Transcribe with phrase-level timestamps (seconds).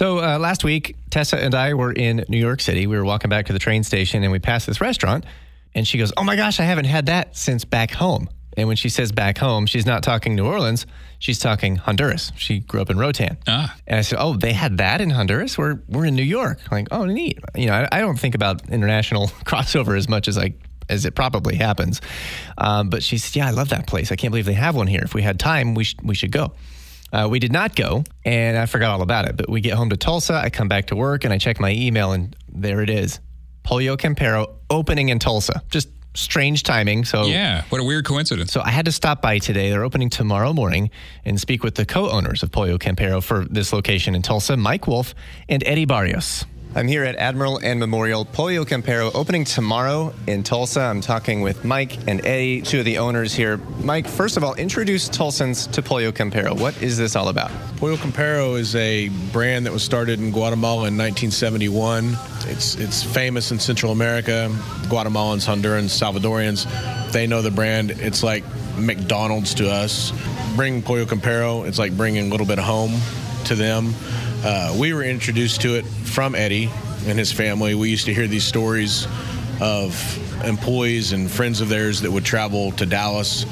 [0.00, 2.86] So uh, last week, Tessa and I were in New York City.
[2.86, 5.26] We were walking back to the train station and we passed this restaurant.
[5.74, 8.30] And she goes, Oh my gosh, I haven't had that since back home.
[8.56, 10.86] And when she says back home, she's not talking New Orleans,
[11.18, 12.32] she's talking Honduras.
[12.38, 13.36] She grew up in Roatan.
[13.46, 13.76] Ah.
[13.86, 15.58] And I said, Oh, they had that in Honduras?
[15.58, 16.60] We're, we're in New York.
[16.70, 17.38] I'm like, oh, neat.
[17.54, 20.54] You know, I, I don't think about international crossover as much as I
[20.88, 22.00] as it probably happens.
[22.56, 24.10] Um, but she said, Yeah, I love that place.
[24.10, 25.02] I can't believe they have one here.
[25.04, 26.54] If we had time, we, sh- we should go.
[27.12, 29.36] Uh, we did not go, and I forgot all about it.
[29.36, 30.34] But we get home to Tulsa.
[30.34, 33.18] I come back to work, and I check my email, and there it is
[33.62, 35.62] Pollo Campero opening in Tulsa.
[35.70, 37.04] Just strange timing.
[37.04, 38.52] So Yeah, what a weird coincidence.
[38.52, 39.70] so I had to stop by today.
[39.70, 40.90] They're opening tomorrow morning
[41.24, 45.14] and speak with the co-owners of Pollo Campero for this location in Tulsa, Mike Woolf
[45.48, 46.44] and Eddie Barrios.
[46.72, 50.80] I'm here at Admiral and Memorial Pollo Campero opening tomorrow in Tulsa.
[50.80, 53.56] I'm talking with Mike and Eddie, two of the owners here.
[53.82, 56.56] Mike, first of all, introduce Tulsans to Pollo Campero.
[56.56, 57.50] What is this all about?
[57.78, 62.16] Pollo Campero is a brand that was started in Guatemala in 1971.
[62.42, 64.48] It's it's famous in Central America.
[64.82, 66.66] Guatemalans, Hondurans, Salvadorians,
[67.10, 67.90] they know the brand.
[67.90, 68.44] It's like
[68.78, 70.12] McDonald's to us.
[70.54, 72.92] Bring Pollo Campero, it's like bringing a little bit of home
[73.50, 73.92] to them.
[74.44, 76.70] Uh, we were introduced to it from Eddie
[77.06, 77.74] and his family.
[77.74, 79.08] We used to hear these stories
[79.60, 83.44] of employees and friends of theirs that would travel to Dallas,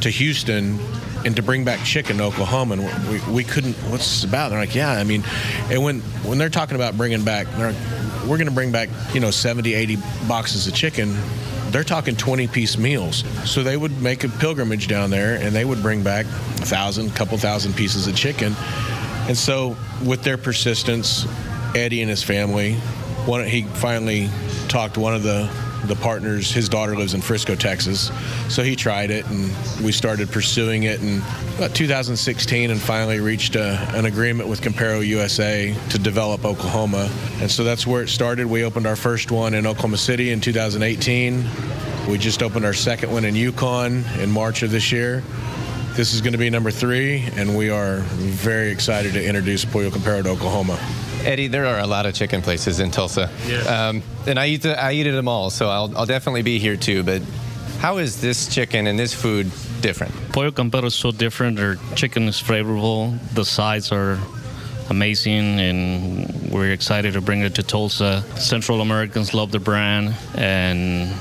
[0.00, 0.80] to Houston,
[1.24, 2.74] and to bring back chicken to Oklahoma.
[2.74, 4.48] And we, we couldn't, what's this about?
[4.50, 5.22] They're like, yeah, I mean,
[5.70, 7.80] and when, when they're talking about bringing back, they're like,
[8.22, 11.16] we're going to bring back, you know, 70, 80 boxes of chicken.
[11.68, 13.22] They're talking 20 piece meals.
[13.48, 17.14] So they would make a pilgrimage down there and they would bring back a thousand,
[17.14, 18.56] couple thousand pieces of chicken.
[19.26, 21.26] And so, with their persistence,
[21.74, 22.74] Eddie and his family,
[23.26, 24.28] one, he finally
[24.68, 25.50] talked to one of the
[25.86, 26.50] the partners.
[26.50, 28.10] His daughter lives in Frisco, Texas,
[28.48, 29.50] so he tried it, and
[29.84, 31.18] we started pursuing it in
[31.56, 37.10] about 2016, and finally reached a, an agreement with Campero USA to develop Oklahoma.
[37.40, 38.46] And so that's where it started.
[38.46, 41.44] We opened our first one in Oklahoma City in 2018.
[42.08, 45.22] We just opened our second one in Yukon in March of this year.
[45.94, 49.90] This is going to be number three, and we are very excited to introduce Pollo
[49.90, 50.76] Campero to Oklahoma.
[51.22, 53.30] Eddie, there are a lot of chicken places in Tulsa.
[53.68, 56.58] Um, and I eat, the, I eat at them all, so I'll, I'll definitely be
[56.58, 57.04] here too.
[57.04, 57.22] But
[57.78, 60.12] how is this chicken and this food different?
[60.32, 61.58] Pollo Campero is so different.
[61.58, 63.16] Their chicken is flavorful.
[63.32, 64.18] The sides are
[64.90, 68.22] amazing, and we're excited to bring it to Tulsa.
[68.36, 71.14] Central Americans love the brand, and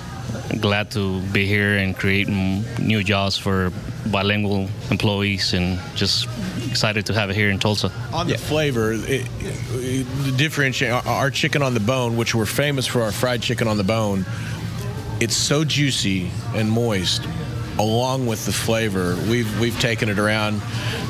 [0.59, 3.71] glad to be here and create m- new jobs for
[4.11, 6.27] bilingual employees, and just
[6.69, 7.91] excited to have it here in Tulsa.
[8.11, 12.85] On the flavor, it, it, differentiate our, our chicken on the bone, which we're famous
[12.85, 14.25] for our fried chicken on the bone.
[15.19, 17.25] It's so juicy and moist,
[17.79, 19.15] along with the flavor.
[19.29, 20.61] We've we've taken it around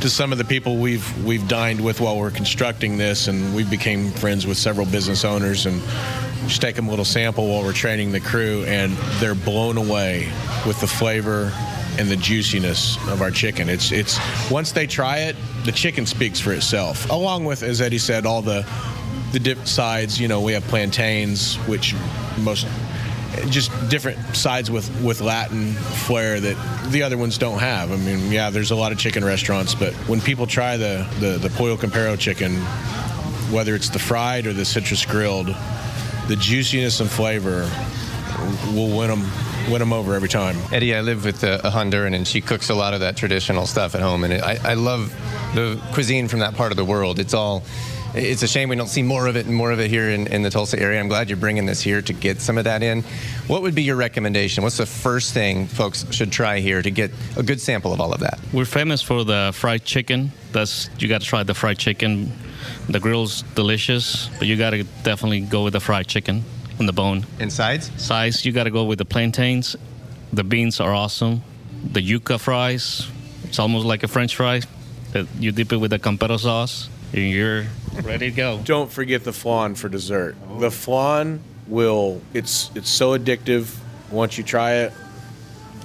[0.02, 3.70] to some of the people we've we've dined with while we're constructing this, and we've
[3.70, 5.81] became friends with several business owners and.
[6.46, 10.30] Just take them a little sample while we're training the crew, and they're blown away
[10.68, 11.54] with the flavor
[11.98, 13.70] and the juiciness of our chicken.
[13.70, 14.18] It's it's
[14.50, 17.09] once they try it, the chicken speaks for itself.
[17.09, 18.66] Along with, as Eddie said, all the
[19.31, 20.20] the dip sides.
[20.20, 21.96] You know, we have plantains, which
[22.40, 22.68] most
[23.50, 27.92] just different sides with with Latin flair that the other ones don't have.
[27.92, 31.38] I mean, yeah, there's a lot of chicken restaurants, but when people try the the,
[31.38, 32.56] the pollo campero chicken,
[33.52, 35.56] whether it's the fried or the citrus grilled,
[36.28, 37.70] the juiciness and flavor
[38.74, 39.30] will win them
[39.69, 40.57] win them over every time.
[40.72, 43.66] Eddie, I live with a, a Honduran, and she cooks a lot of that traditional
[43.66, 45.13] stuff at home, and I, I love
[45.56, 47.19] the cuisine from that part of the world.
[47.19, 47.63] It's all.
[48.16, 50.28] It's a shame we don't see more of it and more of it here in,
[50.28, 51.00] in the Tulsa area.
[51.00, 53.01] I'm glad you're bringing this here to get some of that in.
[53.47, 54.63] What would be your recommendation?
[54.63, 58.13] What's the first thing folks should try here to get a good sample of all
[58.13, 58.40] of that?
[58.53, 60.31] We're famous for the fried chicken.
[60.51, 62.31] That's you got to try the fried chicken.
[62.88, 66.44] The grill's delicious, but you got to definitely go with the fried chicken
[66.79, 67.25] on the bone.
[67.39, 67.91] And sides?
[67.97, 69.75] Size, you got to go with the plantains.
[70.31, 71.44] The beans are awesome.
[71.91, 73.07] The yuca fries,
[73.44, 74.61] it's almost like a French fry.
[75.39, 77.66] You dip it with the campero sauce, and you're
[78.01, 78.62] ready to go.
[78.66, 80.36] Don't forget the flan for dessert.
[80.59, 83.77] The flan will it's it's so addictive.
[84.09, 84.94] Once you try it,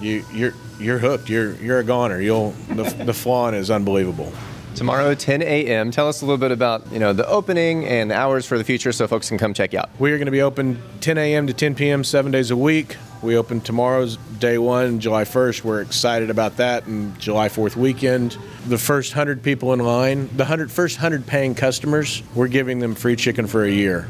[0.00, 1.28] you you're you're hooked.
[1.28, 2.20] You're you're a goner.
[2.20, 4.32] You'll the, the flan is unbelievable.
[4.74, 5.90] Tomorrow, 10 a.m.
[5.90, 8.92] Tell us a little bit about you know the opening and hours for the future,
[8.92, 9.90] so folks can come check you out.
[9.98, 11.46] We are going to be open 10 a.m.
[11.48, 12.04] to 10 p.m.
[12.04, 12.96] seven days a week.
[13.20, 15.64] We open tomorrow's day one, July 1st.
[15.64, 18.38] We're excited about that, and July 4th weekend.
[18.68, 22.94] The first 100 people in line, the 100, first 100 paying customers, we're giving them
[22.94, 24.06] free chicken for a year.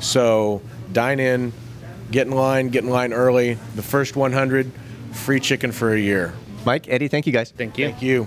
[0.00, 0.60] So
[0.92, 1.52] dine in,
[2.10, 3.54] get in line, get in line early.
[3.76, 4.72] The first 100,
[5.12, 6.34] free chicken for a year.
[6.64, 7.52] Mike, Eddie, thank you guys.
[7.52, 7.90] Thank you.
[7.90, 8.26] Thank you.